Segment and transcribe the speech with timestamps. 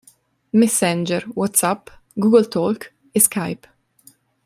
[0.53, 1.89] Messenger, Whatsapp,
[2.19, 3.67] Google Talk e Skype.